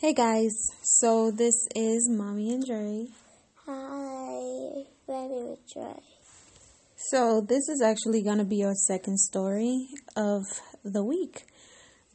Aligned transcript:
Hey 0.00 0.14
guys, 0.14 0.54
so 0.82 1.30
this 1.30 1.68
is 1.76 2.08
Mommy 2.08 2.54
and 2.54 2.64
Dre. 2.64 3.08
Hi, 3.66 4.84
my 5.06 5.26
name 5.26 5.48
is 5.52 5.58
Dre. 5.70 5.92
So 6.96 7.44
this 7.46 7.68
is 7.68 7.82
actually 7.84 8.22
going 8.22 8.38
to 8.38 8.46
be 8.46 8.64
our 8.64 8.72
second 8.72 9.18
story 9.18 9.88
of 10.16 10.44
the 10.82 11.04
week. 11.04 11.44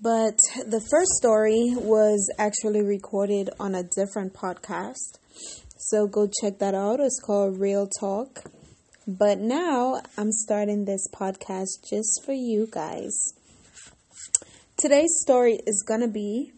But 0.01 0.33
the 0.65 0.81
first 0.89 1.11
story 1.11 1.75
was 1.75 2.27
actually 2.39 2.81
recorded 2.81 3.51
on 3.59 3.75
a 3.75 3.83
different 3.83 4.33
podcast. 4.33 5.19
So 5.77 6.07
go 6.07 6.27
check 6.41 6.57
that 6.57 6.73
out. 6.73 6.99
It's 6.99 7.21
called 7.23 7.59
Real 7.59 7.87
Talk. 7.99 8.45
But 9.05 9.37
now 9.37 10.01
I'm 10.17 10.31
starting 10.31 10.85
this 10.85 11.07
podcast 11.13 11.87
just 11.87 12.23
for 12.25 12.33
you 12.33 12.67
guys. 12.71 13.15
Today's 14.75 15.19
story 15.21 15.59
is 15.67 15.85
going 15.87 16.01
to 16.01 16.07
be 16.07 16.51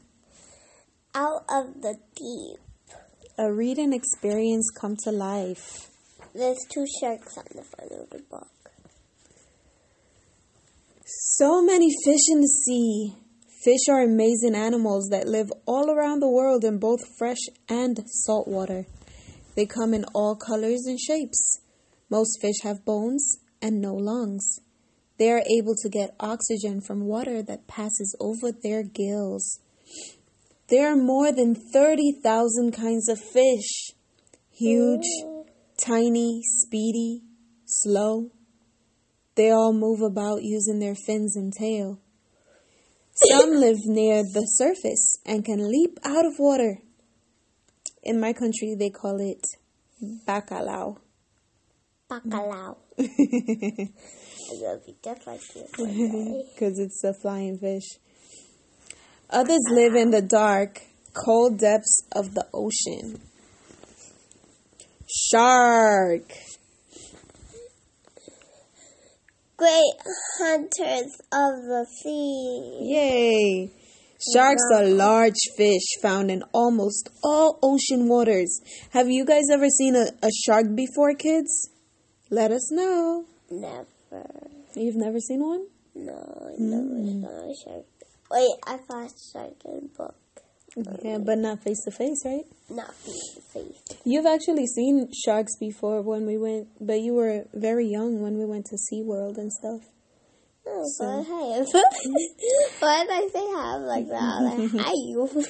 Out 1.19 1.45
of 1.49 1.81
the 1.81 1.95
deep. 2.15 2.59
a 3.39 3.51
reading 3.51 3.91
experience 3.91 4.69
come 4.79 4.95
to 5.03 5.11
life. 5.11 5.87
There's 6.35 6.59
two 6.71 6.85
sharks 7.01 7.35
on 7.39 7.45
the 7.55 7.63
front 7.63 7.91
of 7.91 8.09
the 8.11 8.21
book. 8.29 8.71
So 11.07 11.63
many 11.63 11.89
fish 12.05 12.21
in 12.31 12.41
the 12.41 12.47
sea. 12.47 13.15
Fish 13.63 13.89
are 13.89 14.03
amazing 14.03 14.53
animals 14.53 15.07
that 15.09 15.27
live 15.27 15.51
all 15.65 15.89
around 15.89 16.19
the 16.19 16.29
world 16.29 16.63
in 16.63 16.77
both 16.77 16.99
fresh 17.17 17.41
and 17.67 17.99
salt 18.05 18.47
water. 18.47 18.85
They 19.55 19.65
come 19.65 19.95
in 19.95 20.05
all 20.13 20.35
colors 20.35 20.83
and 20.85 20.99
shapes. 20.99 21.61
Most 22.11 22.39
fish 22.39 22.61
have 22.61 22.85
bones 22.85 23.39
and 23.59 23.81
no 23.81 23.95
lungs. 23.95 24.59
They 25.17 25.31
are 25.31 25.41
able 25.49 25.73
to 25.81 25.89
get 25.89 26.15
oxygen 26.19 26.79
from 26.79 27.07
water 27.07 27.41
that 27.41 27.65
passes 27.67 28.15
over 28.19 28.51
their 28.51 28.83
gills. 28.83 29.61
There 30.69 30.91
are 30.91 30.97
more 30.97 31.31
than 31.31 31.55
30,000 31.55 32.71
kinds 32.73 33.07
of 33.07 33.19
fish 33.19 33.91
huge, 34.51 35.05
tiny, 35.77 36.41
speedy, 36.43 37.21
slow. 37.65 38.31
They 39.35 39.51
all 39.51 39.71
move 39.71 40.01
about 40.01 40.41
using 40.41 40.79
their 40.79 40.95
fins 40.95 41.35
and 41.35 41.53
tail. 41.53 41.99
Some 43.13 43.51
live 43.51 43.77
near 43.85 44.23
the 44.23 44.43
surface 44.57 45.17
and 45.25 45.45
can 45.45 45.69
leap 45.69 45.99
out 46.03 46.25
of 46.25 46.33
water. 46.39 46.79
In 48.03 48.19
my 48.19 48.33
country, 48.33 48.75
they 48.77 48.89
call 48.89 49.19
it 49.19 49.43
bacalao. 50.27 50.97
Bacalao. 52.09 52.77
I'm 52.99 53.07
gonna 54.59 54.79
be 54.85 54.95
just 55.03 55.27
like 55.27 55.41
you. 55.79 56.43
Because 56.53 56.79
it's 56.79 57.03
a 57.03 57.13
flying 57.13 57.57
fish. 57.57 57.99
Others 59.29 59.61
live 59.69 59.95
in 59.95 60.11
the 60.11 60.21
dark, 60.21 60.81
cold 61.13 61.59
depths 61.59 62.01
of 62.13 62.33
the 62.33 62.45
ocean. 62.53 63.19
Shark. 65.09 66.23
Great 69.57 69.93
hunters 70.39 71.19
of 71.33 71.53
the 71.67 71.85
sea. 72.03 72.79
Yay! 72.83 73.69
Sharks 74.33 74.63
are 74.73 74.85
large 74.85 75.39
fish 75.57 75.99
found 76.01 76.31
in 76.31 76.43
almost 76.53 77.09
all 77.23 77.59
ocean 77.61 78.07
waters. 78.07 78.61
Have 78.91 79.09
you 79.09 79.25
guys 79.25 79.43
ever 79.51 79.69
seen 79.69 79.95
a, 79.95 80.07
a 80.23 80.29
shark 80.45 80.75
before, 80.75 81.13
kids? 81.13 81.69
Let 82.29 82.51
us 82.51 82.71
know. 82.71 83.25
Never. 83.49 83.85
You've 84.75 84.95
never 84.95 85.19
seen 85.19 85.41
one? 85.41 85.67
No, 85.95 86.13
I 86.13 86.55
never 86.59 86.83
mm. 86.83 87.21
saw 87.21 87.51
a 87.51 87.55
shark. 87.63 87.85
Wait, 88.29 88.55
I 88.65 88.75
a 88.75 89.09
shark 89.33 89.53
in 89.65 89.89
a 89.93 89.97
book. 89.97 90.15
Yeah, 91.03 91.17
but 91.17 91.39
not 91.39 91.63
face 91.63 91.83
to 91.85 91.91
face, 91.91 92.21
right? 92.25 92.45
Not 92.69 92.93
face 92.93 93.33
to 93.35 93.41
face. 93.41 93.99
You've 94.05 94.25
actually 94.27 94.67
seen 94.67 95.09
sharks 95.25 95.53
before 95.59 96.01
when 96.01 96.25
we 96.27 96.37
went, 96.37 96.67
but 96.79 96.99
you 97.01 97.13
were 97.13 97.45
very 97.53 97.87
young 97.87 98.21
when 98.21 98.37
we 98.37 98.45
went 98.45 98.65
to 98.65 98.75
SeaWorld 98.75 99.37
and 99.37 99.51
stuff. 99.51 99.81
No, 100.65 100.83
So- 100.97 101.05
but 101.05 101.33
I 101.33 101.55
have. 101.55 101.67
Why 102.79 103.03
did 103.05 103.11
I 103.11 103.27
say 103.33 103.47
have 103.55 103.81
like 103.81 104.07
that? 104.09 104.41
Like, 104.43 104.71
hi, 104.85 104.91
you. 104.93 105.45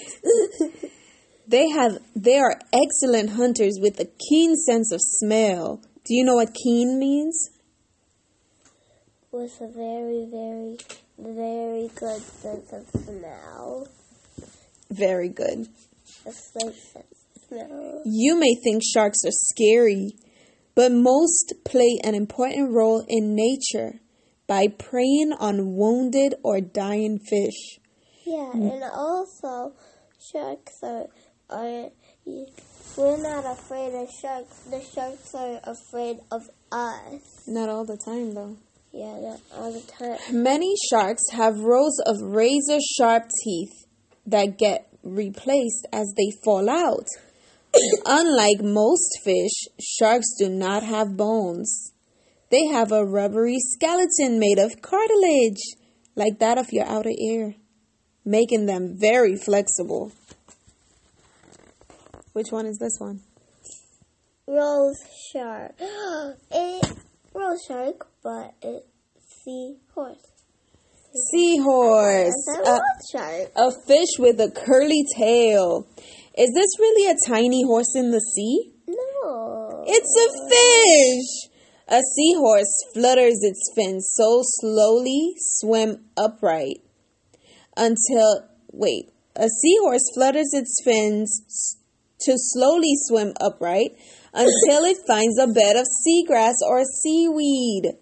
They 1.48 1.70
have 1.70 2.00
they 2.16 2.38
are 2.38 2.60
excellent 2.74 3.32
hunters 3.32 3.80
with 3.82 4.00
a 4.00 4.08
keen 4.30 4.56
sense 4.56 4.92
of 4.92 5.00
smell. 5.02 5.82
Do 6.06 6.14
you 6.14 6.24
know 6.24 6.36
what 6.36 6.54
keen 6.54 7.00
means? 7.00 7.50
With 9.32 9.60
a 9.62 9.68
very, 9.68 10.28
very, 10.30 10.78
very 11.18 11.90
good 11.96 12.22
sense 12.22 12.72
of 12.74 12.86
smell. 13.04 13.88
Very 14.90 15.30
good. 15.30 15.68
A 16.26 16.32
slight 16.32 16.76
sense 16.76 17.26
of 17.36 17.42
smell. 17.48 18.02
You 18.06 18.40
may 18.40 18.56
think 18.64 18.84
sharks 18.84 19.20
are 19.26 19.32
scary, 19.32 20.14
but 20.76 20.92
most 20.92 21.54
play 21.66 22.00
an 22.04 22.16
important 22.16 22.72
role 22.72 23.06
in 23.08 23.36
nature 23.36 24.00
by 24.48 24.68
preying 24.68 25.34
on 25.40 25.76
wounded 25.76 26.36
or 26.44 26.62
dying 26.62 27.20
fish. 27.20 27.80
Yeah, 28.26 28.52
mm. 28.54 28.74
and 28.74 28.84
also 28.84 29.74
sharks 30.32 30.80
are 30.84 31.08
are. 31.50 31.90
We're 32.98 33.18
not 33.22 33.46
afraid 33.46 33.94
of 33.94 34.10
sharks. 34.22 34.60
The 34.70 34.82
sharks 34.82 35.34
are 35.36 35.60
afraid 35.64 36.20
of 36.32 36.50
us. 36.72 37.48
Not 37.48 37.70
all 37.70 37.86
the 37.86 37.98
time 37.98 38.34
though. 38.34 38.58
Yeah, 38.92 39.38
all 39.56 39.72
the 39.72 39.82
time. 39.82 40.44
Many 40.44 40.74
sharks 40.90 41.24
have 41.32 41.60
rows 41.60 42.00
of 42.06 42.22
razor 42.22 42.80
sharp 42.98 43.24
teeth 43.44 43.86
that 44.26 44.58
get 44.58 44.88
replaced 45.04 45.88
as 45.94 46.14
they 46.18 46.32
fall 46.44 46.70
out. 46.70 47.06
Unlike 48.06 48.64
most 48.64 49.20
fish, 49.24 49.68
sharks 49.80 50.28
do 50.40 50.50
not 50.50 50.84
have 50.84 51.18
bones. 51.18 51.94
They 52.50 52.66
have 52.68 52.92
a 52.92 53.06
rubbery 53.06 53.58
skeleton 53.60 54.40
made 54.40 54.58
of 54.58 54.82
cartilage, 54.82 55.62
like 56.16 56.40
that 56.40 56.58
of 56.58 56.68
your 56.72 56.86
outer 56.86 57.12
ear, 57.12 57.56
making 58.24 58.66
them 58.66 58.96
very 58.98 59.36
flexible. 59.36 60.12
Which 62.34 62.52
one 62.52 62.66
is 62.66 62.78
this 62.78 62.98
one? 63.00 63.22
Rose 64.48 64.96
shark. 65.34 65.74
it 65.80 66.98
rose 67.38 67.64
shark, 67.68 68.08
but 68.24 68.54
it's 68.62 68.86
seahorse. 69.44 70.18
Seahorse. 71.32 72.34
A 72.66 72.72
Uh, 72.74 72.80
shark. 73.12 73.52
A 73.56 73.72
fish 73.88 74.20
with 74.20 74.40
a 74.42 74.52
curly 74.52 75.04
tail. 75.18 75.88
Is 76.38 76.52
this 76.54 76.80
really 76.80 77.10
a 77.12 77.16
tiny 77.28 77.64
horse 77.64 77.96
in 77.96 78.12
the 78.12 78.20
sea? 78.22 78.74
No. 78.88 79.84
It's 79.88 80.16
a 80.26 80.30
fish! 80.50 81.52
A 81.90 82.02
seahorse 82.16 82.74
flutters 82.94 83.40
its 83.42 83.62
fins 83.76 84.12
so 84.14 84.42
slowly 84.44 85.36
swim 85.38 86.06
upright 86.18 86.82
until. 87.76 88.44
Wait. 88.72 89.10
A 89.36 89.48
seahorse 89.50 90.04
flutters 90.14 90.50
its 90.54 90.82
fins 90.84 91.78
to 92.22 92.34
slowly 92.36 92.94
swim 93.08 93.34
upright 93.40 93.92
until 94.38 94.86
it 94.86 94.98
finds 95.08 95.40
a 95.40 95.48
bed 95.48 95.76
of 95.76 95.88
seagrass 96.06 96.54
or 96.64 96.84
seaweed. 97.02 97.94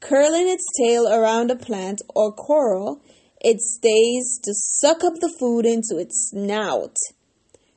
Curling 0.00 0.48
its 0.48 0.64
tail 0.80 1.06
around 1.06 1.50
a 1.50 1.56
plant 1.56 2.00
or 2.14 2.32
coral, 2.32 3.02
it 3.40 3.60
stays 3.60 4.40
to 4.44 4.52
suck 4.54 5.04
up 5.04 5.14
the 5.20 5.34
food 5.38 5.66
into 5.66 5.98
its 5.98 6.30
snout. 6.30 6.96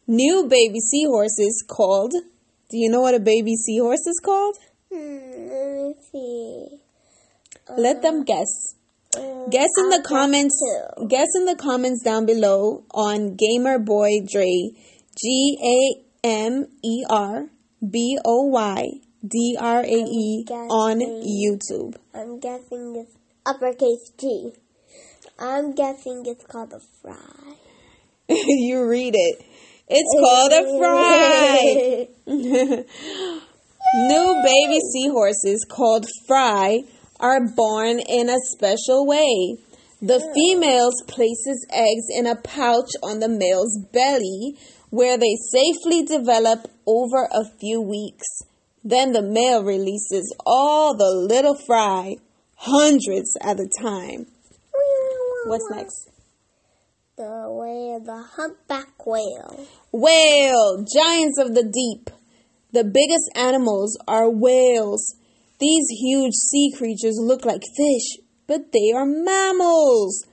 New 0.08 0.48
baby 0.48 0.80
seahorses 0.80 1.64
called. 1.68 2.14
Do 2.70 2.78
you 2.78 2.90
know 2.90 3.02
what 3.02 3.16
a 3.16 3.20
baby 3.20 3.56
seahorse 3.56 4.08
is 4.08 4.22
called? 4.24 4.56
Hmm, 4.92 5.50
let 5.50 5.72
me 5.76 5.94
see. 6.12 6.68
Let 7.78 8.02
them 8.02 8.24
guess. 8.24 8.76
Uh, 9.16 9.48
Guess 9.50 9.70
in 9.80 9.90
the 9.90 10.04
comments. 10.08 10.56
too. 10.60 11.08
Guess 11.08 11.28
in 11.36 11.46
the 11.46 11.56
comments 11.56 12.04
down 12.04 12.26
below 12.26 12.84
on 12.92 13.36
Gamer 13.36 13.80
Boy 13.80 14.10
Dre. 14.32 14.72
G 15.22 15.58
A 15.64 16.28
M 16.28 16.66
E 16.84 17.04
R 17.10 17.48
B 17.88 18.18
O 18.26 18.44
Y 18.48 18.86
D 19.26 19.58
R 19.60 19.82
A 19.82 19.86
E 19.86 20.46
on. 20.50 21.00
YouTube. 21.00 21.96
I'm 22.14 22.40
guessing 22.40 22.96
it's 22.96 23.18
uppercase 23.46 24.12
G. 24.18 24.52
I'm 25.38 25.74
guessing 25.74 26.24
it's 26.26 26.46
called 26.46 26.74
a 26.74 26.80
fry. 27.02 27.56
you 28.30 28.86
read 28.86 29.16
it. 29.16 29.46
It's 29.88 30.14
called 30.20 30.52
a 30.54 30.64
fry. 30.78 32.08
New 33.96 34.44
baby 34.44 34.80
seahorses 34.94 35.66
called 35.70 36.06
fry 36.28 36.80
are 37.20 37.48
born 37.56 38.00
in 38.00 38.30
a 38.30 38.38
special 38.52 39.06
way. 39.08 39.58
The 40.02 40.20
mm. 40.20 40.34
females 40.34 41.02
places 41.08 41.66
eggs 41.72 42.08
in 42.10 42.26
a 42.28 42.36
pouch 42.36 42.92
on 43.04 43.20
the 43.20 43.28
male's 43.28 43.78
belly 43.92 44.58
where 44.90 45.18
they 45.18 45.36
safely 45.52 46.04
develop 46.04 46.68
over 46.86 47.28
a 47.32 47.46
few 47.60 47.82
weeks. 47.82 48.26
Then 48.84 49.12
the 49.12 49.22
male 49.22 49.64
releases 49.64 50.34
all 50.46 50.96
the 50.96 51.10
little 51.10 51.56
fry, 51.56 52.16
hundreds 52.56 53.38
at 53.42 53.60
a 53.60 53.68
time. 53.82 54.26
What's 55.46 55.70
next? 55.72 56.10
The 57.18 57.48
whale, 57.50 58.00
the 58.00 58.24
humpback 58.36 59.06
whale. 59.06 59.68
Whale, 59.92 60.86
giants 60.96 61.38
of 61.40 61.54
the 61.54 61.64
deep. 61.64 62.10
The 62.72 62.84
biggest 62.84 63.30
animals 63.36 63.98
are 64.08 64.30
whales. 64.30 65.16
These 65.60 65.88
huge 65.90 66.34
sea 66.34 66.72
creatures 66.78 67.18
look 67.20 67.44
like 67.44 67.64
fish, 67.76 68.24
but 68.48 68.72
they 68.72 68.94
are 68.96 69.06
mammals. 69.06 70.26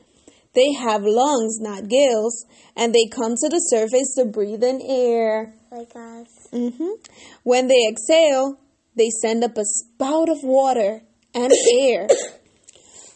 They 0.56 0.72
have 0.72 1.02
lungs, 1.04 1.60
not 1.60 1.86
gills, 1.86 2.46
and 2.74 2.94
they 2.94 3.06
come 3.14 3.34
to 3.36 3.48
the 3.50 3.58
surface 3.58 4.14
to 4.16 4.24
breathe 4.24 4.64
in 4.64 4.80
air. 4.82 5.52
Like 5.70 5.94
us. 5.94 6.48
hmm 6.50 6.96
When 7.42 7.68
they 7.68 7.86
exhale, 7.86 8.58
they 8.96 9.10
send 9.10 9.44
up 9.44 9.58
a 9.58 9.64
spout 9.64 10.30
of 10.30 10.38
water 10.42 11.02
and 11.34 11.52
air. 11.78 12.08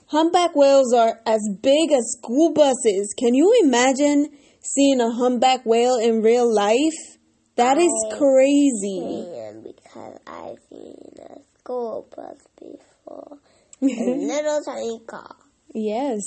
Humpback 0.08 0.54
whales 0.54 0.92
are 0.92 1.20
as 1.24 1.40
big 1.62 1.92
as 1.92 2.14
school 2.18 2.52
buses. 2.52 3.14
Can 3.16 3.34
you 3.34 3.58
imagine 3.64 4.28
seeing 4.60 5.00
a 5.00 5.10
humpback 5.10 5.64
whale 5.64 5.96
in 5.96 6.20
real 6.20 6.52
life? 6.52 7.16
That 7.56 7.78
is 7.78 7.92
I 8.12 8.18
crazy. 8.18 9.24
Because 9.62 10.18
I've 10.26 10.58
seen 10.68 10.96
a 11.18 11.38
school 11.58 12.06
bus 12.14 12.36
before. 12.58 13.38
A 13.82 13.86
little 13.86 14.62
tiny 14.62 15.00
car. 15.06 15.36
Yes. 15.72 16.20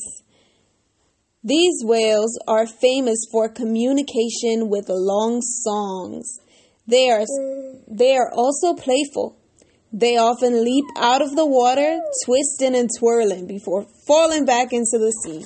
These 1.43 1.83
whales 1.83 2.39
are 2.47 2.65
famous 2.65 3.19
for 3.29 3.49
communication 3.49 4.69
with 4.69 4.85
long 4.87 5.41
songs. 5.41 6.39
They 6.87 7.09
are 7.09 7.25
they 7.87 8.15
are 8.15 8.31
also 8.31 8.73
playful. 8.75 9.37
They 9.91 10.15
often 10.15 10.63
leap 10.63 10.85
out 10.97 11.21
of 11.21 11.35
the 11.35 11.45
water, 11.45 11.99
twisting 12.25 12.75
and 12.75 12.89
twirling 12.97 13.45
before 13.45 13.85
falling 14.07 14.45
back 14.45 14.71
into 14.71 14.97
the 14.97 15.11
sea. 15.23 15.45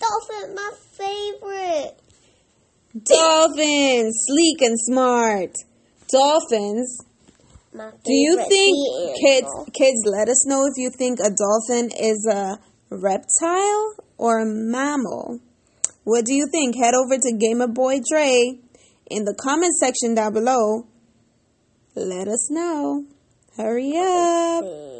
Dolphin, 0.00 0.54
my 0.54 0.70
favorite. 0.92 1.98
Dolphins, 3.04 4.16
sleek 4.26 4.62
and 4.62 4.78
smart. 4.78 5.50
Dolphins. 6.08 7.04
My 7.74 7.90
Do 8.04 8.12
you 8.12 8.44
think 8.48 8.76
kids 9.20 9.48
kids 9.74 10.02
let 10.06 10.28
us 10.28 10.46
know 10.46 10.66
if 10.66 10.74
you 10.76 10.90
think 10.90 11.18
a 11.18 11.30
dolphin 11.30 11.90
is 11.90 12.26
a 12.30 12.58
reptile 12.90 13.94
or 14.18 14.40
a 14.40 14.46
mammal? 14.46 15.40
What 16.04 16.24
do 16.26 16.34
you 16.34 16.46
think? 16.50 16.76
Head 16.76 16.94
over 16.94 17.16
to 17.16 17.36
Gamer 17.38 17.68
Boy 17.68 18.00
Dre 18.10 18.58
in 19.10 19.24
the 19.24 19.34
comment 19.34 19.74
section 19.76 20.14
down 20.14 20.32
below. 20.34 20.86
Let 21.94 22.28
us 22.28 22.50
know. 22.50 23.04
Hurry 23.56 23.96
up. 23.96 24.64
a. 24.64 24.98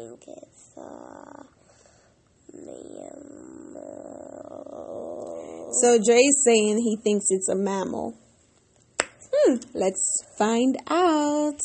So 5.71 5.97
Dre's 6.03 6.41
saying 6.43 6.79
he 6.79 6.97
thinks 7.01 7.27
it's 7.29 7.47
a 7.47 7.55
mammal. 7.55 8.17
Hmm, 9.31 9.55
let's 9.73 10.03
find 10.37 10.75
out. 10.89 11.59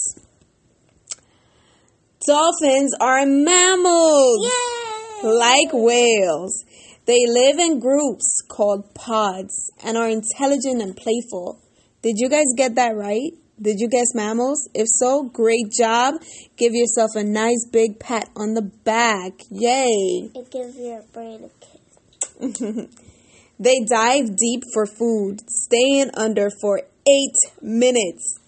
Dolphins 2.26 2.94
are 3.00 3.26
mammals. 3.26 4.46
Yay! 4.46 5.28
Like 5.28 5.72
whales, 5.72 6.64
they 7.06 7.20
live 7.26 7.58
in 7.58 7.80
groups 7.80 8.40
called 8.48 8.94
pods 8.94 9.70
and 9.82 9.96
are 9.96 10.08
intelligent 10.08 10.80
and 10.80 10.96
playful. 10.96 11.60
Did 12.02 12.16
you 12.18 12.28
guys 12.28 12.46
get 12.56 12.76
that 12.76 12.96
right? 12.96 13.32
Did 13.60 13.76
you 13.78 13.88
guess 13.88 14.14
mammals? 14.14 14.68
If 14.74 14.86
so, 14.88 15.24
great 15.24 15.70
job. 15.78 16.14
Give 16.56 16.72
yourself 16.72 17.10
a 17.14 17.22
nice 17.22 17.66
big 17.70 18.00
pat 18.00 18.28
on 18.36 18.54
the 18.54 18.62
back. 18.62 19.32
Yay! 19.50 20.30
It 20.34 20.50
gives 20.50 20.76
your 20.76 21.02
brain 21.12 21.44
a 21.44 21.50
kiss. 21.64 22.88
they 23.60 23.84
dive 23.88 24.36
deep 24.36 24.62
for 24.72 24.86
food, 24.86 25.40
staying 25.48 26.10
under 26.14 26.48
for 26.60 26.82
eight 27.06 27.36
minutes. 27.62 28.38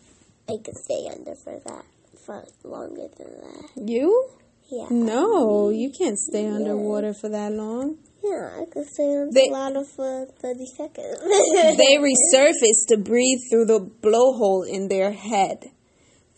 I 0.49 0.57
could 0.65 0.77
stay 0.77 1.09
under 1.13 1.35
for 1.35 1.61
that 1.67 1.85
for 2.25 2.45
longer 2.65 3.09
than 3.17 3.41
that. 3.41 3.89
You? 3.89 4.31
Yeah. 4.71 4.87
No, 4.91 5.71
you 5.71 5.93
can't 5.97 6.19
stay 6.19 6.49
underwater 6.49 7.15
for 7.15 7.29
that 7.29 7.53
long. 7.53 7.99
Yeah, 8.29 8.61
I 8.61 8.65
could 8.67 8.87
They- 9.33 9.51
underwater 9.51 9.81
uh, 9.81 9.85
for 9.85 10.27
30 10.41 10.67
seconds. 10.77 11.19
They 11.79 11.97
resurface 12.09 12.87
to 12.89 12.97
breathe 12.97 13.39
through 13.51 13.67
the 13.67 13.81
blowhole 13.81 14.67
in 14.69 14.89
their 14.89 15.13
head. 15.13 15.71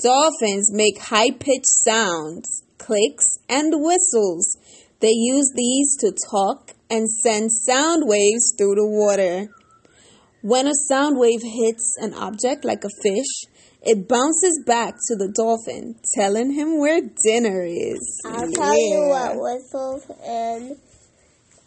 Dolphins 0.02 0.70
make 0.72 0.98
high 0.98 1.30
pitched 1.30 1.66
sounds, 1.84 2.62
clicks, 2.78 3.24
and 3.48 3.72
whistles. 3.76 4.56
They 5.00 5.12
use 5.12 5.50
these 5.54 5.96
to 6.00 6.12
talk 6.30 6.72
and 6.90 7.08
send 7.08 7.50
sound 7.52 8.02
waves 8.06 8.54
through 8.56 8.74
the 8.76 8.86
water. 8.86 9.48
When 10.42 10.66
a 10.66 10.74
sound 10.88 11.18
wave 11.18 11.42
hits 11.42 11.96
an 12.00 12.14
object 12.14 12.64
like 12.64 12.84
a 12.84 12.90
fish, 13.02 13.44
it 13.82 14.08
bounces 14.08 14.62
back 14.66 14.94
to 15.08 15.16
the 15.16 15.32
dolphin, 15.34 15.94
telling 16.14 16.52
him 16.52 16.78
where 16.78 17.00
dinner 17.24 17.64
is. 17.64 18.20
I'll 18.26 18.50
tell 18.50 18.76
you 18.76 19.08
what 19.08 19.40
whistles 19.40 20.06
and 20.24 20.76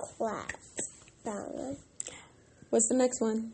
claps 0.01 0.89
sound 1.23 1.53
like. 1.55 1.77
What's 2.69 2.87
the 2.87 2.95
next 2.95 3.21
one? 3.21 3.51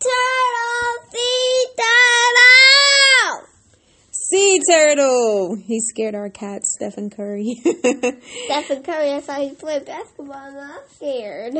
Turtle, 0.00 1.10
sea 1.12 1.64
turtle! 1.76 3.46
Sea 4.10 4.60
turtle. 4.68 5.56
He 5.56 5.80
scared 5.80 6.14
our 6.14 6.28
cat, 6.28 6.62
Stephen 6.64 7.10
Curry. 7.10 7.54
Stephen 7.62 8.82
Curry, 8.82 9.10
I 9.10 9.20
saw 9.20 9.34
he 9.40 9.54
play 9.54 9.78
basketball 9.78 10.34
and 10.34 10.58
I'm 10.58 10.80
scared. 10.94 11.54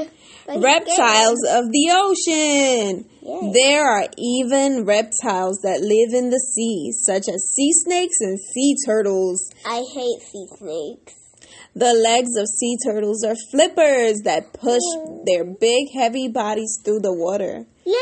But 0.47 0.61
reptiles 0.61 1.39
of 1.49 1.65
the 1.71 1.91
ocean. 1.93 3.09
Yay. 3.23 3.53
There 3.55 3.89
are 3.89 4.09
even 4.19 4.85
reptiles 4.85 5.61
that 5.63 5.81
live 5.81 6.13
in 6.13 6.31
the 6.31 6.41
sea, 6.41 6.91
such 6.93 7.29
as 7.29 7.55
sea 7.55 7.71
snakes 7.85 8.17
and 8.21 8.39
sea 8.39 8.75
turtles. 8.85 9.49
I 9.65 9.85
hate 9.95 10.21
sea 10.23 10.47
snakes. 10.59 11.26
The 11.77 11.93
legs 11.93 12.31
of 12.39 12.47
sea 12.47 12.79
turtles 12.87 13.23
are 13.23 13.37
flippers 13.51 14.23
that 14.25 14.55
push 14.55 14.81
their 15.27 15.45
big, 15.45 15.89
heavy 15.95 16.27
bodies 16.27 16.81
through 16.83 17.01
the 17.01 17.13
water. 17.13 17.67
Yay! 17.85 17.95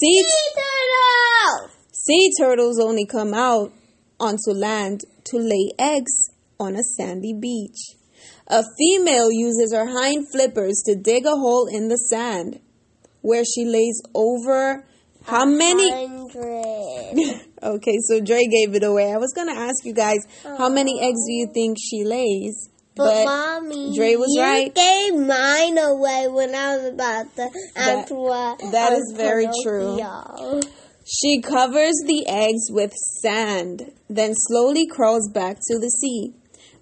Sea- 0.00 0.24
turtle! 0.54 1.70
Sea 1.92 2.30
turtles 2.40 2.80
only 2.80 3.04
come 3.04 3.34
out 3.34 3.74
onto 4.18 4.52
land 4.52 5.02
to 5.24 5.36
lay 5.36 5.72
eggs 5.78 6.30
on 6.58 6.76
a 6.76 6.82
sandy 6.96 7.34
beach. 7.38 7.76
A 8.46 8.62
female 8.78 9.30
uses 9.30 9.74
her 9.74 9.84
hind 9.84 10.26
flippers 10.32 10.82
to 10.86 10.94
dig 10.96 11.26
a 11.26 11.36
hole 11.36 11.68
in 11.70 11.88
the 11.88 11.98
sand 11.98 12.58
where 13.20 13.44
she 13.44 13.66
lays 13.66 14.00
over 14.14 14.86
how 15.24 15.44
many? 15.44 15.90
Okay, 17.62 17.96
so 18.08 18.20
Dre 18.20 18.44
gave 18.46 18.74
it 18.74 18.82
away. 18.82 19.10
I 19.10 19.16
was 19.16 19.32
going 19.34 19.48
to 19.48 19.58
ask 19.58 19.84
you 19.84 19.94
guys 19.94 20.18
how 20.42 20.68
many 20.68 21.00
eggs 21.00 21.20
do 21.26 21.32
you 21.32 21.50
think 21.54 21.78
she 21.80 22.04
lays? 22.04 22.68
But, 22.96 23.24
mommy, 23.24 23.92
Dre 23.96 24.14
was 24.14 24.28
you 24.34 24.40
right. 24.40 24.72
gave 24.72 25.14
mine 25.14 25.78
away 25.78 26.28
when 26.28 26.54
I 26.54 26.76
was 26.76 26.86
about 26.92 27.34
to 27.36 27.50
That- 27.74 28.10
what 28.10 28.58
that 28.70 28.92
I 28.92 28.96
is 28.96 29.12
very 29.16 29.48
true. 29.64 29.98
She 31.06 31.40
covers 31.42 31.94
the 32.06 32.26
eggs 32.28 32.70
with 32.70 32.92
sand, 33.20 33.92
then 34.08 34.32
slowly 34.34 34.86
crawls 34.86 35.28
back 35.28 35.58
to 35.68 35.78
the 35.78 35.90
sea. 35.90 36.34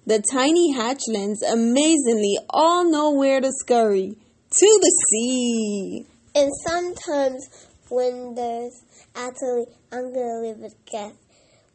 The 0.05 0.21
tiny 0.31 0.73
hatchlings 0.73 1.39
amazingly 1.41 2.37
all 2.49 2.85
know 2.89 3.11
where 3.11 3.41
to 3.41 3.51
scurry 3.51 4.15
to 4.51 4.79
the 4.81 4.91
sea. 5.09 6.05
And 6.35 6.51
sometimes 6.67 7.47
when 7.89 8.35
there's 8.35 8.83
actually, 9.15 9.65
I'm 9.91 10.13
gonna 10.13 10.41
leave 10.41 10.63
a 10.63 10.71
guess. 10.89 11.13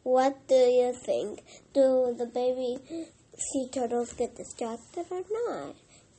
What 0.05 0.47
do 0.47 0.55
you 0.55 0.95
think? 1.05 1.41
Do 1.75 2.15
the 2.17 2.27
baby 2.27 2.79
sea 3.41 3.69
turtles 3.73 4.13
get 4.15 4.37
distracted 4.37 5.07
or 5.11 5.23
not? 5.31 5.75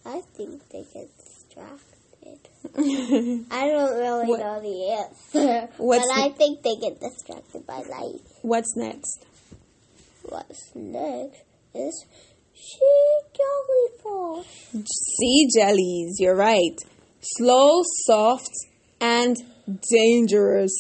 I 0.06 0.22
think 0.36 0.68
they 0.70 0.84
get 0.94 1.10
distracted. 1.18 1.86
I 3.52 3.68
don't 3.70 3.98
really 3.98 4.28
What- 4.28 4.40
know 4.40 4.62
the 4.62 4.92
answer, 4.92 5.70
but 5.78 6.02
I 6.14 6.30
think 6.30 6.62
they 6.64 6.76
get 6.76 7.00
distracted 7.00 7.66
by 7.66 7.78
light. 7.90 8.22
What's 8.42 8.76
next? 8.76 9.26
What's 10.24 10.72
next 10.76 11.42
is 11.74 12.06
sea 12.54 13.20
jellyfish. 13.38 14.48
Sea 14.86 15.48
jellies, 15.56 16.16
you're 16.20 16.36
right. 16.36 16.78
Slow, 17.22 17.82
soft, 18.06 18.50
and 19.02 19.36
dangerous. 19.92 20.74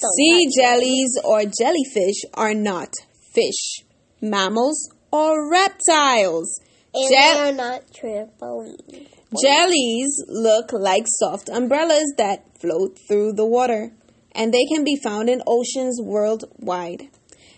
Don't 0.00 0.12
sea 0.14 0.48
jellies 0.56 1.18
or 1.24 1.42
jellyfish 1.44 2.22
are 2.34 2.54
not 2.54 2.88
fish, 3.34 3.84
mammals, 4.20 4.88
or 5.12 5.50
reptiles. 5.50 6.60
And 6.92 7.10
they 7.10 7.38
are 7.38 7.52
not 7.52 7.82
trampolines. 7.92 9.08
Jellies 9.40 10.24
look 10.26 10.72
like 10.72 11.04
soft 11.06 11.48
umbrellas 11.48 12.12
that 12.18 12.44
float 12.60 12.98
through 13.08 13.34
the 13.34 13.46
water, 13.46 13.92
and 14.32 14.52
they 14.52 14.64
can 14.64 14.82
be 14.82 14.96
found 14.96 15.30
in 15.30 15.40
oceans 15.46 16.00
worldwide. 16.02 17.08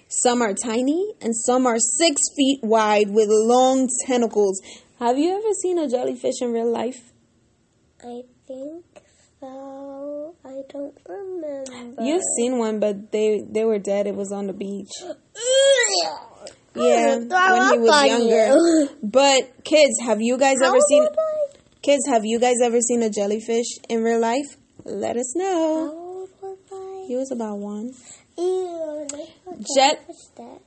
Some 0.09 0.43
are 0.43 0.53
tiny, 0.53 1.15
and 1.23 1.35
some 1.35 1.67
are 1.67 1.79
six 1.79 2.21
feet 2.37 2.61
wide 2.63 3.09
with 3.09 3.29
long 3.31 3.89
tentacles. 4.07 4.61
Have 4.99 5.17
you 5.17 5.31
ever 5.35 5.55
seen 5.63 5.79
a 5.79 5.89
jellyfish 5.89 6.43
in 6.43 6.53
real 6.53 6.71
life? 6.71 7.13
I 8.05 8.23
think 8.47 8.85
so. 9.41 10.37
I 10.45 10.61
don't 10.69 10.99
remember. 11.09 12.03
You've 12.03 12.23
seen 12.37 12.59
one, 12.59 12.81
but 12.81 13.13
they 13.13 13.41
they 13.49 13.65
were 13.65 13.79
dead. 13.79 14.07
It 14.07 14.15
was 14.15 14.31
on 14.31 14.47
the 14.47 14.53
beach. 14.53 14.93
Yeah, 16.75 17.17
when 17.19 17.73
he 17.73 17.79
was 17.79 18.07
younger. 18.07 18.93
But 19.03 19.65
kids, 19.65 19.93
have 20.05 20.21
you 20.21 20.39
guys 20.39 20.57
ever 20.63 20.79
seen? 20.89 21.07
Kids, 21.83 22.07
have 22.09 22.25
you 22.25 22.39
guys 22.39 22.57
ever 22.63 22.81
seen 22.81 23.03
a 23.03 23.11
jellyfish 23.11 23.67
in 23.89 24.03
real 24.03 24.21
life? 24.21 24.57
Let 24.85 25.17
us 25.17 25.35
How 25.37 25.43
know. 25.43 25.91
old 25.93 26.31
was 26.41 26.59
I? 26.73 27.05
He 27.09 27.17
was 27.17 27.31
about 27.33 27.59
one. 27.59 27.93
Ew, 28.39 29.07
Jet- 29.77 30.09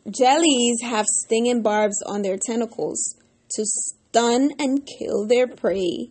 Jellies 0.09 0.81
have 0.83 1.05
stinging 1.07 1.61
barbs 1.61 2.01
on 2.05 2.21
their 2.21 2.37
tentacles 2.37 3.15
to 3.55 3.65
stun 3.65 4.51
and 4.59 4.87
kill 4.99 5.25
their 5.27 5.47
prey. 5.47 6.09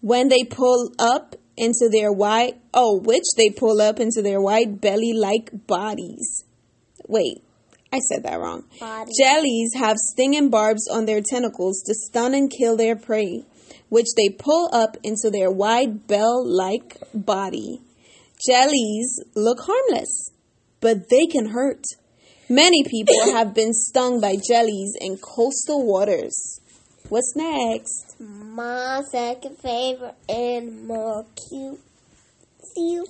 When 0.00 0.28
they 0.28 0.44
pull 0.44 0.92
up 0.98 1.34
into 1.56 1.88
their 1.90 2.12
wide, 2.12 2.54
oh, 2.72 3.00
which 3.00 3.24
they 3.36 3.50
pull 3.50 3.80
up 3.80 3.98
into 4.00 4.22
their 4.22 4.40
wide 4.40 4.80
belly 4.80 5.12
like 5.14 5.66
bodies. 5.66 6.44
Wait, 7.08 7.42
I 7.92 7.98
said 7.98 8.22
that 8.22 8.40
wrong. 8.40 8.64
Body. 8.80 9.10
Jellies 9.20 9.72
have 9.76 9.98
stinging 9.98 10.48
barbs 10.48 10.88
on 10.90 11.04
their 11.04 11.20
tentacles 11.20 11.82
to 11.86 11.94
stun 11.94 12.32
and 12.34 12.50
kill 12.50 12.76
their 12.76 12.96
prey, 12.96 13.44
which 13.90 14.06
they 14.16 14.30
pull 14.30 14.70
up 14.72 14.96
into 15.02 15.30
their 15.30 15.50
wide 15.50 16.06
bell 16.06 16.42
like 16.44 16.96
body. 17.12 17.80
Jellies 18.48 19.20
look 19.34 19.58
harmless, 19.60 20.30
but 20.80 21.10
they 21.10 21.26
can 21.26 21.50
hurt. 21.50 21.84
Many 22.48 22.82
people 22.82 23.14
have 23.32 23.54
been 23.54 23.74
stung 23.74 24.20
by 24.20 24.36
jellies 24.36 24.94
in 24.98 25.18
coastal 25.18 25.86
waters. 25.86 26.60
What's 27.10 27.34
next? 27.36 28.16
My 28.18 29.02
second 29.10 29.58
favorite 29.58 30.14
animal, 30.30 31.28
cute 31.50 31.80
seal. 32.74 33.04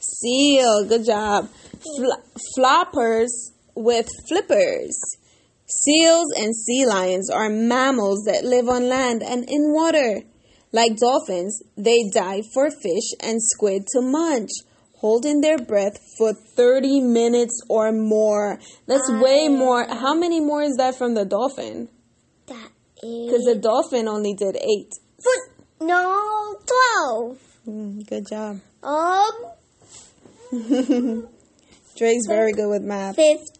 Seal, 0.00 0.86
good 0.88 1.04
job. 1.04 1.48
Fl- 1.96 2.58
floppers 2.58 3.28
with 3.82 4.08
flippers. 4.28 4.98
Seals 5.66 6.32
and 6.36 6.54
sea 6.56 6.86
lions 6.86 7.30
are 7.30 7.48
mammals 7.50 8.24
that 8.26 8.44
live 8.44 8.68
on 8.68 8.88
land 8.88 9.22
and 9.22 9.44
in 9.48 9.72
water. 9.72 10.22
Like 10.72 10.96
dolphins, 10.96 11.62
they 11.76 12.08
dive 12.12 12.44
for 12.52 12.70
fish 12.70 13.12
and 13.20 13.38
squid 13.42 13.86
to 13.92 14.00
munch, 14.02 14.50
holding 15.00 15.40
their 15.40 15.58
breath 15.58 15.98
for 16.18 16.32
30 16.56 17.00
minutes 17.00 17.60
or 17.68 17.92
more. 17.92 18.58
That's 18.86 19.10
way 19.10 19.48
more. 19.48 19.86
How 19.86 20.14
many 20.14 20.40
more 20.40 20.62
is 20.62 20.76
that 20.76 20.94
from 20.96 21.14
the 21.14 21.24
dolphin? 21.24 21.88
That 22.46 22.70
Because 23.00 23.44
the 23.44 23.58
dolphin 23.62 24.08
only 24.08 24.34
did 24.34 24.56
eight. 24.56 24.92
foot. 25.22 25.52
No, 25.80 26.56
twelve. 26.66 27.38
Mm, 27.66 28.06
good 28.08 28.26
job. 28.28 28.60
Um, 28.82 29.30
Drake's 31.96 32.26
very 32.26 32.52
good 32.52 32.68
with 32.68 32.82
math. 32.82 33.16
fifteen 33.16 33.42
more 33.42 33.46
minutes. 33.46 33.48
later. 33.48 33.57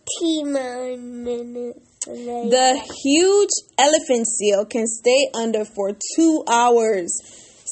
The 2.50 2.80
huge 3.04 3.50
elephant 3.78 4.26
seal 4.26 4.64
can 4.64 4.86
stay 4.86 5.30
under 5.34 5.64
for 5.64 5.96
two 6.16 6.44
hours. 6.48 7.12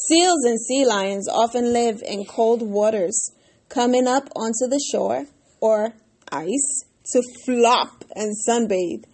Seals 0.08 0.44
and 0.44 0.60
sea 0.60 0.84
lions 0.84 1.28
often 1.28 1.72
live 1.72 2.02
in 2.06 2.24
cold 2.24 2.62
waters, 2.62 3.30
coming 3.68 4.06
up 4.06 4.28
onto 4.36 4.68
the 4.68 4.80
shore 4.92 5.26
or 5.60 5.94
ice 6.30 6.84
to 7.12 7.22
flop 7.44 8.04
and 8.14 8.34
sunbathe. 8.48 9.04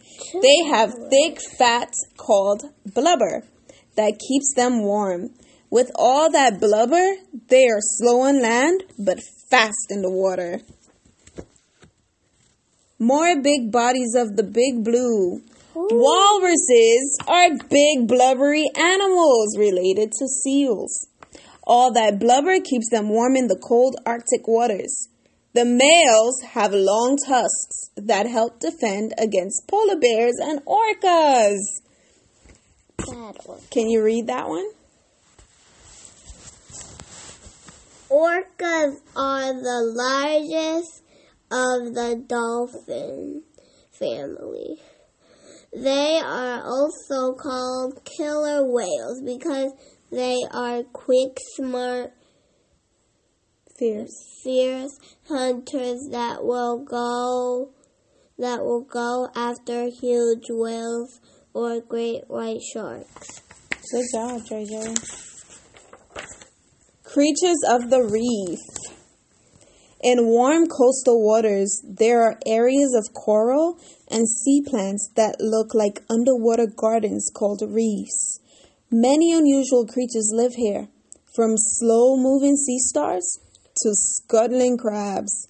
They 0.40 0.64
have 0.70 0.92
thick 1.10 1.38
fat 1.58 1.92
called 2.16 2.62
blubber 2.86 3.44
that 3.96 4.18
keeps 4.28 4.52
them 4.54 4.82
warm. 4.82 5.30
With 5.70 5.90
all 5.94 6.30
that 6.30 6.60
blubber, 6.60 7.14
they 7.48 7.64
are 7.64 7.80
slow 7.80 8.22
on 8.22 8.42
land 8.42 8.84
but 8.98 9.20
fast 9.50 9.86
in 9.90 10.02
the 10.02 10.10
water. 10.10 10.60
More 13.02 13.34
big 13.42 13.72
bodies 13.72 14.14
of 14.14 14.36
the 14.36 14.44
big 14.44 14.84
blue. 14.84 15.42
Walruses 15.74 17.18
are 17.26 17.50
big 17.68 18.06
blubbery 18.06 18.70
animals 18.76 19.58
related 19.58 20.12
to 20.12 20.28
seals. 20.28 21.08
All 21.64 21.92
that 21.94 22.20
blubber 22.20 22.60
keeps 22.60 22.90
them 22.90 23.08
warm 23.08 23.34
in 23.34 23.48
the 23.48 23.58
cold 23.58 23.96
Arctic 24.06 24.46
waters. 24.46 25.08
The 25.52 25.64
males 25.64 26.42
have 26.52 26.72
long 26.72 27.18
tusks 27.26 27.90
that 27.96 28.28
help 28.28 28.60
defend 28.60 29.14
against 29.18 29.66
polar 29.66 29.98
bears 29.98 30.36
and 30.40 30.60
orcas. 30.64 31.58
Can 33.72 33.90
you 33.90 34.04
read 34.04 34.28
that 34.28 34.48
one? 34.48 34.70
Orcas 38.08 39.00
are 39.16 39.52
the 39.54 39.92
largest 39.96 41.01
of 41.52 41.94
the 41.94 42.24
dolphin 42.26 43.42
family. 43.90 44.76
They 45.74 46.18
are 46.18 46.62
also 46.64 47.34
called 47.34 48.00
killer 48.04 48.64
whales 48.64 49.22
because 49.24 49.72
they 50.10 50.38
are 50.50 50.82
quick, 50.82 51.36
smart, 51.56 52.12
Fierce. 53.78 54.10
fierce 54.44 54.98
hunters 55.28 56.08
that 56.10 56.44
will 56.44 56.84
go 56.84 57.70
that 58.38 58.60
will 58.60 58.84
go 58.84 59.28
after 59.34 59.88
huge 59.88 60.46
whales 60.50 61.20
or 61.54 61.80
great 61.80 62.22
white 62.28 62.60
sharks. 62.72 63.40
Good 63.90 64.04
job, 64.14 64.40
JJ. 64.42 64.94
Creatures 67.04 67.62
of 67.68 67.90
the 67.90 68.02
reef. 68.02 68.81
In 70.02 70.26
warm 70.26 70.66
coastal 70.66 71.24
waters, 71.24 71.80
there 71.84 72.22
are 72.22 72.38
areas 72.44 72.92
of 72.94 73.14
coral 73.14 73.78
and 74.10 74.28
sea 74.28 74.60
plants 74.66 75.08
that 75.14 75.36
look 75.40 75.74
like 75.74 76.02
underwater 76.10 76.66
gardens 76.66 77.30
called 77.32 77.62
reefs. 77.64 78.40
Many 78.90 79.32
unusual 79.32 79.86
creatures 79.86 80.30
live 80.34 80.54
here, 80.54 80.88
from 81.34 81.54
slow 81.56 82.16
moving 82.16 82.56
sea 82.56 82.78
stars 82.80 83.38
to 83.82 83.90
scuttling 83.94 84.76
crabs. 84.76 85.48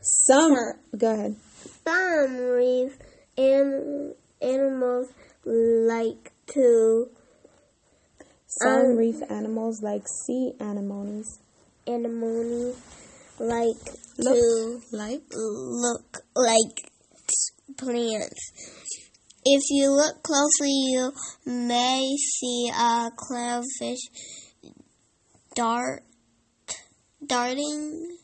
Some. 0.00 0.54
Go 0.96 1.12
ahead. 1.12 1.36
Some 1.86 2.36
reef 2.36 2.98
an- 3.36 4.14
animals 4.42 5.08
like 5.44 6.32
to 6.52 7.08
Some 8.46 8.92
Um, 8.92 8.96
reef 8.96 9.20
animals, 9.30 9.82
like 9.82 10.04
sea 10.24 10.52
anemones, 10.60 11.38
anemones 11.88 12.76
like 13.38 13.76
Look. 14.18 14.34
to 14.34 14.80
like 14.92 15.22
look 15.32 16.18
like 16.36 16.90
plants. 17.76 18.52
If 19.44 19.62
you 19.70 19.90
look 19.90 20.22
closely, 20.22 20.70
you 20.70 21.12
may 21.46 22.16
see 22.18 22.70
a 22.74 23.10
clownfish 23.16 23.98
dart 25.54 26.02
darting 27.24 28.18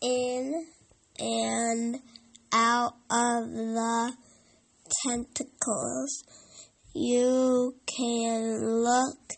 in 0.00 0.66
and 1.18 2.00
out 2.52 2.94
of 3.10 3.50
the 3.50 4.12
tentacles. 5.04 6.24
You 6.94 7.74
can 7.86 8.82
look, 8.82 9.32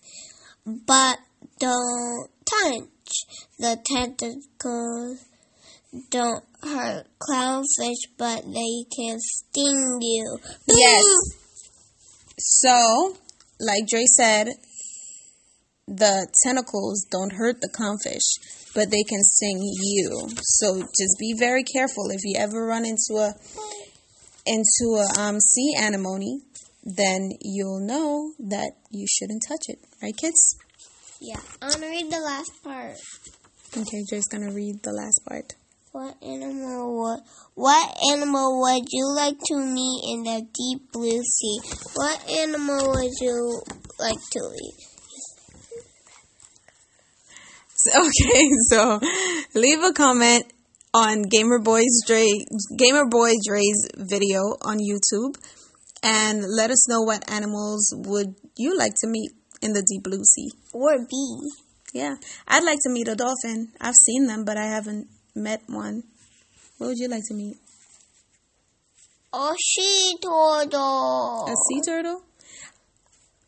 but 0.66 1.18
don't 1.59 2.28
touch. 2.44 3.12
The 3.59 3.78
tentacles 3.85 5.25
don't 6.11 6.44
hurt 6.62 7.06
clownfish, 7.18 8.09
but 8.18 8.44
they 8.44 8.85
can 8.97 9.18
sting 9.21 9.99
you. 10.00 10.38
Yes. 10.68 11.04
So, 12.37 13.14
like 13.61 13.87
Dre 13.87 14.04
said, 14.06 14.49
the 15.87 16.26
tentacles 16.42 17.06
don't 17.11 17.33
hurt 17.33 17.61
the 17.61 17.68
clownfish, 17.68 18.73
but 18.75 18.90
they 18.90 19.02
can 19.04 19.23
sting 19.23 19.61
you. 19.62 20.28
So 20.42 20.80
just 20.80 21.18
be 21.18 21.35
very 21.38 21.62
careful 21.62 22.11
if 22.11 22.21
you 22.25 22.37
ever 22.38 22.66
run 22.66 22.85
into 22.85 23.21
a 23.21 23.35
into 24.47 25.00
a 25.00 25.21
um, 25.21 25.40
sea 25.40 25.75
anemone, 25.78 26.40
then 26.85 27.31
you'll 27.41 27.81
know 27.81 28.33
that 28.38 28.73
you 28.91 29.07
shouldn't 29.09 29.43
touch 29.49 29.69
it, 29.69 29.79
right, 30.03 30.17
kids? 30.17 30.57
Yeah, 31.21 31.41
I'm 31.61 31.71
going 31.71 31.83
to 31.83 31.88
read 31.88 32.12
the 32.12 32.21
last 32.21 32.53
part. 32.62 32.97
Okay, 33.76 34.05
Dre's 34.09 34.29
gonna 34.29 34.53
read 34.53 34.85
the 34.85 34.93
last 34.93 35.21
part. 35.29 35.53
What 35.91 36.14
animal 36.23 36.97
would 36.97 37.21
what 37.55 37.97
animal 38.12 38.61
would 38.61 38.85
you 38.93 39.12
like 39.17 39.35
to 39.47 39.57
meet 39.57 40.00
in 40.12 40.23
the 40.23 40.47
deep 40.47 40.93
blue 40.93 41.21
sea? 41.25 41.59
What 41.95 42.31
animal 42.31 42.93
would 42.95 43.11
you 43.21 43.62
like 43.99 44.21
to 44.31 44.41
eat? 44.62 44.75
Okay, 47.97 48.49
so 48.71 49.00
leave 49.55 49.83
a 49.83 49.93
comment 49.93 50.45
on 50.95 51.23
Gamer 51.23 51.59
Boy's 51.59 52.00
Dre 52.07 52.29
Gamer 52.79 53.07
Boy 53.07 53.33
Dre's 53.45 53.88
video 53.97 54.38
on 54.62 54.79
YouTube 54.79 55.35
And 56.06 56.44
let 56.44 56.70
us 56.70 56.87
know 56.87 57.00
what 57.00 57.30
animals 57.32 57.90
would 57.96 58.34
you 58.58 58.76
like 58.76 58.92
to 59.00 59.08
meet 59.08 59.30
in 59.62 59.73
the 59.73 59.82
deep 59.82 60.04
blue 60.04 60.23
sea. 60.23 60.50
Or 60.75 60.99
B. 60.99 61.16
Yeah, 61.94 62.16
I'd 62.46 62.64
like 62.64 62.78
to 62.82 62.90
meet 62.90 63.08
a 63.08 63.14
dolphin. 63.14 63.73
I've 63.80 63.94
seen 63.94 64.26
them, 64.26 64.44
but 64.44 64.58
I 64.58 64.66
haven't 64.66 65.08
met 65.34 65.62
one. 65.66 66.02
What 66.76 66.88
would 66.88 66.99
you 66.99 67.08
like 67.08 67.23
to 67.28 67.34
meet? 67.34 67.56
A 69.32 69.54
sea 69.58 70.16
turtle. 70.20 71.46
A 71.49 71.54
sea 71.68 71.80
turtle? 71.87 72.23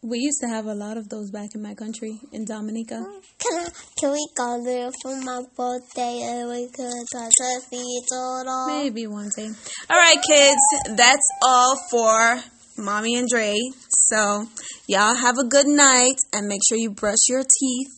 We 0.09 0.21
used 0.21 0.39
to 0.43 0.49
have 0.49 0.67
a 0.67 0.75
lot 0.75 0.99
of 0.99 1.09
those 1.09 1.33
back 1.33 1.49
in 1.57 1.63
my 1.63 1.75
country, 1.75 2.21
in 2.31 2.45
Dominica. 2.45 3.05
Can 3.41 3.59
I, 3.59 3.69
can 3.99 4.13
we 4.13 4.29
go 4.37 4.63
there 4.63 4.91
for 5.03 5.21
my 5.21 5.43
birthday 5.57 6.23
and 6.23 6.49
we 6.49 6.69
could 6.69 6.93
touch 7.13 7.33
a 7.43 7.61
turtle? 8.09 8.67
Maybe 8.69 9.09
one 9.09 9.31
day. 9.37 9.49
All 9.91 9.99
right, 9.99 10.19
kids, 10.25 10.97
that's 10.97 11.29
all 11.43 11.77
for 11.91 12.41
Mommy 12.79 13.17
and 13.17 13.29
Dre. 13.29 13.57
So, 13.89 14.47
y'all 14.87 15.17
have 15.17 15.39
a 15.39 15.49
good 15.49 15.67
night 15.67 16.19
and 16.33 16.47
make 16.47 16.61
sure 16.69 16.79
you 16.79 16.93
brush 16.93 17.27
your 17.29 17.43
teeth 17.43 17.91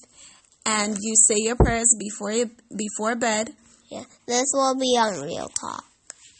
and 0.64 0.96
you 0.98 1.14
say 1.14 1.34
your 1.36 1.56
prayers 1.56 1.94
before 2.00 2.32
you, 2.32 2.50
before 2.74 3.16
bed. 3.16 3.52
Yeah, 3.90 4.04
this 4.26 4.46
will 4.54 4.76
be 4.76 4.96
on 4.98 5.20
Real 5.26 5.48
Talk. 5.48 5.84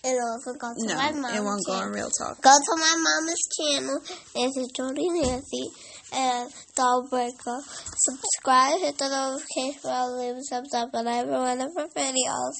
And 0.04 0.16
also 0.20 0.52
go 0.58 0.68
to 0.72 0.86
No, 0.86 0.94
my 0.94 1.10
mom's 1.12 1.36
it 1.36 1.42
won't 1.42 1.66
go 1.66 1.72
channel. 1.72 1.88
on 1.88 1.92
Real 1.92 2.10
Talk. 2.10 2.40
Go 2.40 2.50
to 2.54 2.76
my 2.78 2.94
mama's 2.96 3.48
channel. 3.58 3.98
This 4.34 4.56
is 4.56 4.70
Jody 4.76 5.08
Nancy 5.10 5.66
and 6.14 6.50
Dollbreaker. 6.78 7.60
Subscribe, 8.06 8.78
hit 8.80 8.96
the 8.96 9.08
notification 9.08 9.80
bell, 9.82 10.18
leave 10.18 10.36
a 10.36 10.42
thumbs 10.48 10.74
up 10.74 10.90
on 10.94 11.06
every 11.08 11.32
one 11.32 11.60
of 11.60 11.70
our 11.76 11.88
videos. 11.88 12.54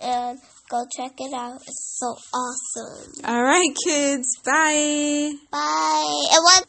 And 0.00 0.38
go 0.70 0.84
check 0.96 1.12
it 1.18 1.34
out. 1.34 1.56
It's 1.66 1.98
so 1.98 2.14
awesome. 2.32 3.24
All 3.24 3.42
right, 3.42 3.70
kids. 3.84 4.38
Bye. 4.44 5.32
Bye. 5.50 6.26
And 6.30 6.42
what? 6.44 6.64